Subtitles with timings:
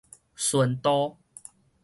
[0.35, 1.19] 純度